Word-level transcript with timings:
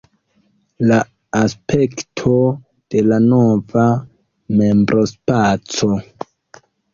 La 0.91 0.95
aspekto 1.39 2.33
de 2.95 3.03
la 3.11 3.19
nova 3.27 3.85
membrospaco. 4.63 5.93